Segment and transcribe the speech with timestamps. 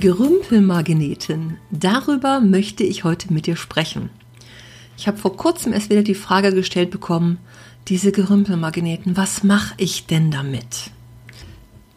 [0.00, 1.56] Gerümpelmagneten.
[1.72, 4.10] Darüber möchte ich heute mit dir sprechen.
[4.96, 7.38] Ich habe vor kurzem erst wieder die Frage gestellt bekommen,
[7.88, 10.92] diese Gerümpelmagneten, was mache ich denn damit?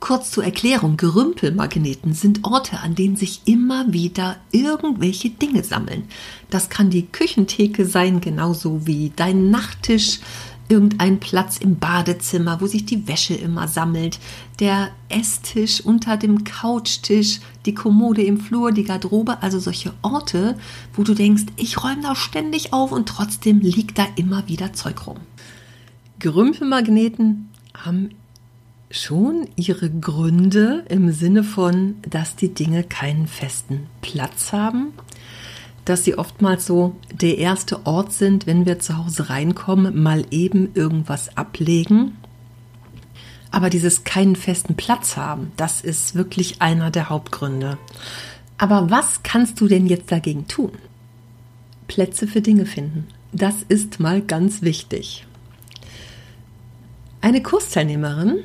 [0.00, 6.08] Kurz zur Erklärung, Gerümpelmagneten sind Orte, an denen sich immer wieder irgendwelche Dinge sammeln.
[6.50, 10.18] Das kann die Küchentheke sein, genauso wie dein Nachttisch,
[10.74, 14.18] irgendein Platz im Badezimmer, wo sich die Wäsche immer sammelt,
[14.58, 20.58] der Esstisch unter dem Couchtisch, die Kommode im Flur, die Garderobe, also solche Orte,
[20.94, 25.06] wo du denkst, ich räume da ständig auf und trotzdem liegt da immer wieder Zeug
[25.06, 25.18] rum.
[26.18, 28.10] Gerümpelmagneten haben
[28.90, 34.92] schon ihre Gründe im Sinne von, dass die Dinge keinen festen Platz haben,
[35.84, 40.70] dass sie oftmals so der erste Ort sind, wenn wir zu Hause reinkommen, mal eben
[40.74, 42.16] irgendwas ablegen.
[43.50, 47.78] Aber dieses keinen festen Platz haben, das ist wirklich einer der Hauptgründe.
[48.58, 50.72] Aber was kannst du denn jetzt dagegen tun?
[51.86, 53.06] Plätze für Dinge finden.
[53.32, 55.26] Das ist mal ganz wichtig.
[57.20, 58.40] Eine Kursteilnehmerin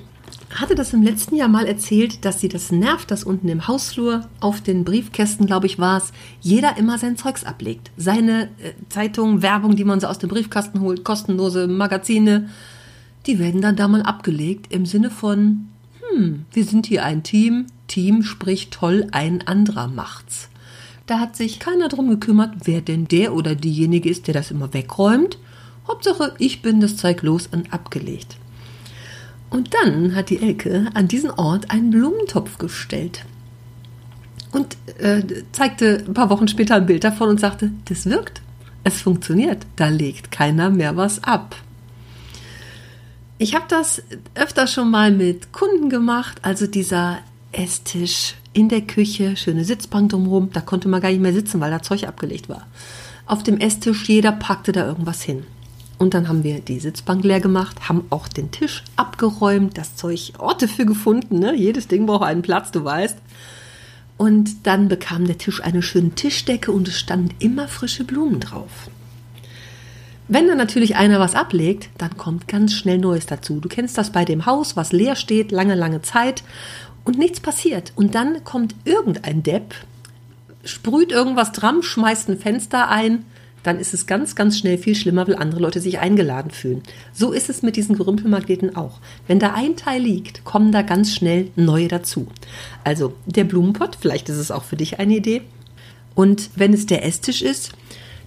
[0.55, 4.27] hatte das im letzten Jahr mal erzählt, dass sie das nervt, dass unten im Hausflur
[4.39, 6.11] auf den Briefkästen, glaube ich, war es,
[6.41, 7.91] jeder immer sein Zeugs ablegt.
[7.97, 12.49] Seine äh, Zeitungen, Werbung, die man so aus dem Briefkasten holt, kostenlose Magazine,
[13.27, 15.67] die werden dann da mal abgelegt im Sinne von,
[16.13, 20.49] hm, wir sind hier ein Team, Team spricht toll, ein anderer macht's.
[21.05, 24.73] Da hat sich keiner drum gekümmert, wer denn der oder diejenige ist, der das immer
[24.73, 25.37] wegräumt.
[25.87, 28.37] Hauptsache, ich bin das Zeug los und abgelegt.
[29.49, 33.25] Und dann hat die Elke an diesen Ort einen Blumentopf gestellt
[34.51, 38.41] und äh, zeigte ein paar Wochen später ein Bild davon und sagte, das wirkt,
[38.83, 41.55] es funktioniert, da legt keiner mehr was ab.
[43.37, 44.03] Ich habe das
[44.35, 47.19] öfter schon mal mit Kunden gemacht, also dieser
[47.51, 51.71] Esstisch in der Küche, schöne Sitzbank drumherum, da konnte man gar nicht mehr sitzen, weil
[51.71, 52.67] da Zeug abgelegt war.
[53.25, 55.43] Auf dem Esstisch, jeder packte da irgendwas hin.
[55.99, 60.31] Und dann haben wir die Sitzbank leer gemacht, haben auch den Tisch abgeräumt, das Zeug
[60.39, 61.39] Orte für gefunden.
[61.39, 61.53] Ne?
[61.55, 63.17] Jedes Ding braucht einen Platz, du weißt.
[64.17, 68.89] Und dann bekam der Tisch eine schöne Tischdecke und es standen immer frische Blumen drauf.
[70.29, 73.59] Wenn dann natürlich einer was ablegt, dann kommt ganz schnell Neues dazu.
[73.59, 76.43] Du kennst das bei dem Haus, was leer steht, lange, lange Zeit
[77.03, 77.91] und nichts passiert.
[77.95, 79.73] Und dann kommt irgendein Depp,
[80.63, 83.25] sprüht irgendwas dran, schmeißt ein Fenster ein
[83.63, 86.83] dann ist es ganz, ganz schnell viel schlimmer, weil andere Leute sich eingeladen fühlen.
[87.13, 88.99] So ist es mit diesen Gerümpelmagneten auch.
[89.27, 92.27] Wenn da ein Teil liegt, kommen da ganz schnell neue dazu.
[92.83, 95.41] Also der Blumenpott, vielleicht ist es auch für dich eine Idee.
[96.15, 97.71] Und wenn es der Esstisch ist,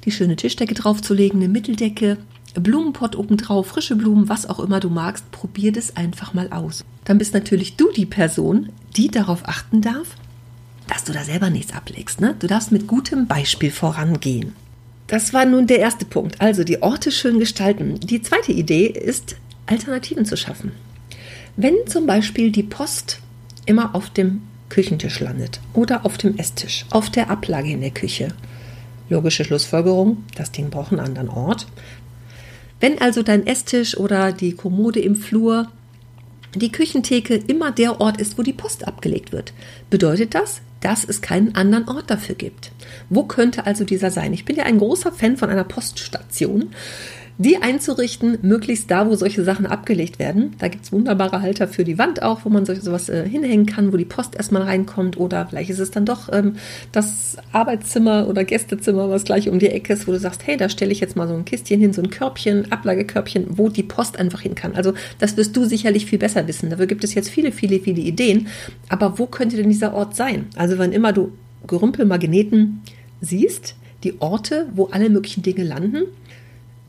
[0.04, 2.18] die schöne Tischdecke draufzulegen, eine Mitteldecke,
[2.54, 6.84] Blumenpott obendrauf, frische Blumen, was auch immer du magst, probier das einfach mal aus.
[7.04, 10.16] Dann bist natürlich du die Person, die darauf achten darf,
[10.88, 12.20] dass du da selber nichts ablegst.
[12.20, 12.34] Ne?
[12.38, 14.54] Du darfst mit gutem Beispiel vorangehen.
[15.06, 16.40] Das war nun der erste Punkt.
[16.40, 18.00] Also die Orte schön gestalten.
[18.00, 19.36] Die zweite Idee ist,
[19.66, 20.72] Alternativen zu schaffen.
[21.56, 23.20] Wenn zum Beispiel die Post
[23.66, 28.28] immer auf dem Küchentisch landet oder auf dem Esstisch, auf der Ablage in der Küche.
[29.10, 31.66] Logische Schlussfolgerung, das Ding braucht einen anderen Ort.
[32.80, 35.68] Wenn also dein Esstisch oder die Kommode im Flur,
[36.54, 39.52] die Küchentheke immer der Ort ist, wo die Post abgelegt wird,
[39.90, 42.72] bedeutet das, dass es keinen anderen Ort dafür gibt.
[43.08, 44.32] Wo könnte also dieser sein?
[44.32, 46.74] Ich bin ja ein großer Fan von einer Poststation
[47.38, 50.54] die einzurichten, möglichst da, wo solche Sachen abgelegt werden.
[50.58, 53.66] Da gibt es wunderbare Halter für die Wand auch, wo man solche, sowas äh, hinhängen
[53.66, 55.16] kann, wo die Post erstmal reinkommt.
[55.16, 56.56] Oder vielleicht ist es dann doch ähm,
[56.92, 60.68] das Arbeitszimmer oder Gästezimmer, was gleich um die Ecke ist, wo du sagst, hey, da
[60.68, 64.18] stelle ich jetzt mal so ein Kistchen hin, so ein Körbchen, Ablagekörbchen, wo die Post
[64.18, 64.74] einfach hin kann.
[64.74, 66.70] Also das wirst du sicherlich viel besser wissen.
[66.70, 68.48] Dafür gibt es jetzt viele, viele, viele Ideen.
[68.88, 70.46] Aber wo könnte denn dieser Ort sein?
[70.56, 71.32] Also wann immer du
[71.66, 72.82] Gerümpelmagneten
[73.20, 76.02] siehst, die Orte, wo alle möglichen Dinge landen,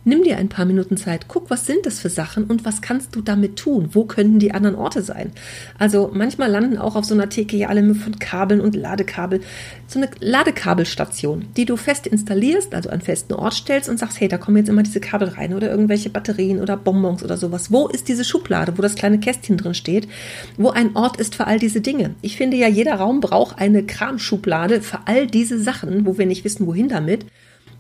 [0.06, 3.16] Nimm dir ein paar Minuten Zeit, guck, was sind das für Sachen und was kannst
[3.16, 3.90] du damit tun?
[3.94, 5.32] Wo können die anderen Orte sein?
[5.80, 9.40] Also manchmal landen auch auf so einer Theke ja alle von Kabeln und Ladekabel.
[9.88, 14.28] So eine Ladekabelstation, die du fest installierst, also an festen Ort stellst und sagst, hey,
[14.28, 17.72] da kommen jetzt immer diese Kabel rein oder irgendwelche Batterien oder Bonbons oder sowas.
[17.72, 20.10] Wo ist diese Schublade, wo das kleine Kästchen drin steht,
[20.58, 22.16] wo ein Ort ist für all diese Dinge?
[22.22, 26.44] Ich finde ja, jeder Raum braucht eine Kramschublade für all diese Sachen, wo wir nicht
[26.44, 27.26] wissen, wohin damit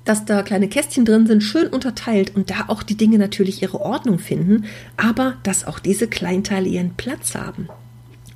[0.06, 3.82] dass da kleine Kästchen drin sind, schön unterteilt und da auch die Dinge natürlich ihre
[3.82, 4.66] Ordnung finden,
[4.98, 7.70] aber dass auch diese Kleinteile ihren Platz haben.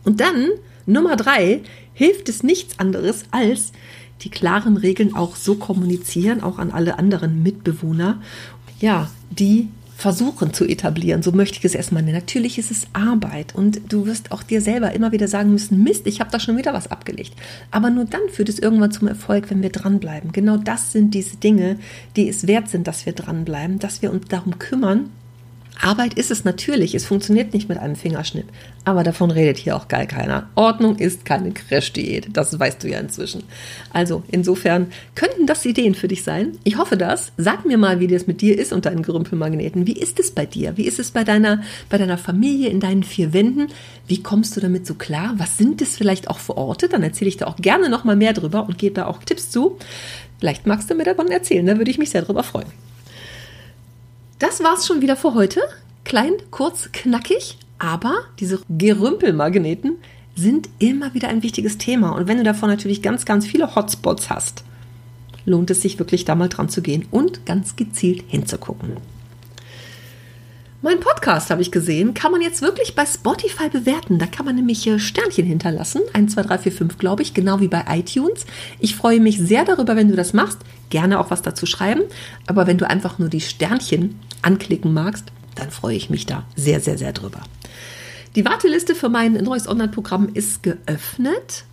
[0.04, 0.48] Und dann,
[0.86, 1.62] Nummer drei,
[1.94, 3.74] hilft es nichts anderes als
[4.22, 8.22] die klaren Regeln auch so kommunizieren, auch an alle anderen Mitbewohner,
[8.80, 11.24] ja, die versuchen zu etablieren.
[11.24, 12.20] So möchte ich es erstmal nennen.
[12.20, 16.06] Natürlich ist es Arbeit und du wirst auch dir selber immer wieder sagen müssen, Mist,
[16.06, 17.34] ich habe da schon wieder was abgelegt.
[17.72, 20.32] Aber nur dann führt es irgendwann zum Erfolg, wenn wir dranbleiben.
[20.32, 21.80] Genau das sind diese Dinge,
[22.16, 25.10] die es wert sind, dass wir dranbleiben, dass wir uns darum kümmern,
[25.82, 28.46] Arbeit ist es natürlich, es funktioniert nicht mit einem Fingerschnipp.
[28.84, 30.50] Aber davon redet hier auch geil keiner.
[30.56, 33.44] Ordnung ist keine Crash-Diät, das weißt du ja inzwischen.
[33.92, 36.58] Also insofern könnten das Ideen für dich sein.
[36.64, 37.32] Ich hoffe das.
[37.38, 39.88] Sag mir mal, wie das mit dir ist und deinen Gerümpelmagneten.
[39.88, 40.78] Wie ist es bei dir?
[40.78, 43.68] Wie ist es bei deiner, bei deiner Familie, in deinen vier Wänden?
[44.08, 45.34] Wie kommst du damit so klar?
[45.38, 46.90] Was sind es vielleicht auch für Orte?
[46.90, 49.78] Dann erzähle ich da auch gerne nochmal mehr drüber und gebe da auch Tipps zu.
[50.40, 52.87] Vielleicht magst du mir davon erzählen, da würde ich mich sehr drüber freuen.
[54.40, 55.62] Das war's schon wieder für heute.
[56.04, 59.98] Klein, kurz, knackig, aber diese Gerümpelmagneten
[60.36, 62.12] sind immer wieder ein wichtiges Thema.
[62.12, 64.64] Und wenn du davon natürlich ganz, ganz viele Hotspots hast,
[65.46, 68.98] lohnt es sich wirklich da mal dran zu gehen und ganz gezielt hinzugucken.
[70.84, 74.20] Mein Podcast habe ich gesehen, kann man jetzt wirklich bei Spotify bewerten.
[74.20, 76.04] Da kann man nämlich Sternchen hinterlassen.
[76.14, 78.46] 1, 2, 3, 4, 5, glaube ich, genau wie bei iTunes.
[78.78, 80.60] Ich freue mich sehr darüber, wenn du das machst.
[80.92, 82.04] Gerne auch was dazu schreiben.
[82.46, 85.26] Aber wenn du einfach nur die Sternchen anklicken magst,
[85.56, 87.42] dann freue ich mich da sehr, sehr, sehr drüber.
[88.36, 91.66] Die Warteliste für mein neues Online-Programm ist geöffnet.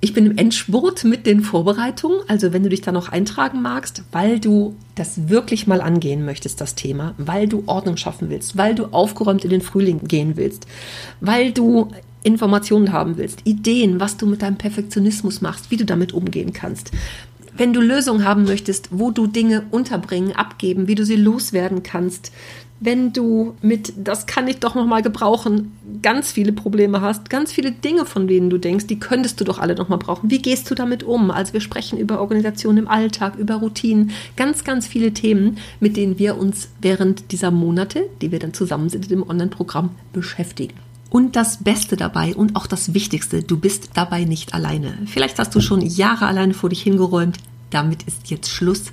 [0.00, 2.18] Ich bin im Endspurt mit den Vorbereitungen.
[2.28, 6.60] Also wenn du dich da noch eintragen magst, weil du das wirklich mal angehen möchtest,
[6.60, 10.66] das Thema, weil du Ordnung schaffen willst, weil du aufgeräumt in den Frühling gehen willst,
[11.20, 11.88] weil du
[12.22, 16.90] Informationen haben willst, Ideen, was du mit deinem Perfektionismus machst, wie du damit umgehen kannst,
[17.56, 22.32] wenn du Lösungen haben möchtest, wo du Dinge unterbringen, abgeben, wie du sie loswerden kannst,
[22.80, 27.52] wenn du mit das kann ich doch noch mal gebrauchen, ganz viele Probleme hast, ganz
[27.52, 30.30] viele Dinge, von denen du denkst, die könntest du doch alle noch mal brauchen.
[30.30, 31.30] Wie gehst du damit um?
[31.30, 36.18] Also wir sprechen über Organisation im Alltag, über Routinen, ganz ganz viele Themen, mit denen
[36.18, 40.74] wir uns während dieser Monate, die wir dann zusammen sind im Online-Programm beschäftigen.
[41.08, 44.98] Und das Beste dabei und auch das Wichtigste, du bist dabei nicht alleine.
[45.06, 47.38] Vielleicht hast du schon Jahre alleine vor dich hingeräumt.
[47.70, 48.92] Damit ist jetzt Schluss.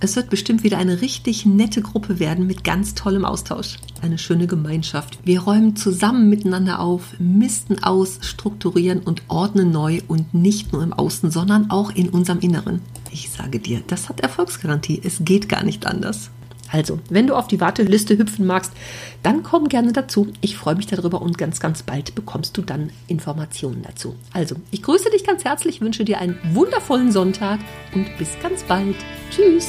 [0.00, 3.78] Es wird bestimmt wieder eine richtig nette Gruppe werden mit ganz tollem Austausch.
[4.00, 5.18] Eine schöne Gemeinschaft.
[5.24, 10.92] Wir räumen zusammen miteinander auf, misten aus, strukturieren und ordnen neu und nicht nur im
[10.92, 12.80] Außen, sondern auch in unserem Inneren.
[13.10, 15.00] Ich sage dir, das hat Erfolgsgarantie.
[15.02, 16.30] Es geht gar nicht anders.
[16.70, 18.72] Also, wenn du auf die Warteliste hüpfen magst,
[19.22, 20.28] dann komm gerne dazu.
[20.40, 24.14] Ich freue mich darüber und ganz, ganz bald bekommst du dann Informationen dazu.
[24.32, 27.60] Also, ich grüße dich ganz herzlich, wünsche dir einen wundervollen Sonntag
[27.94, 28.96] und bis ganz bald.
[29.30, 29.68] Tschüss.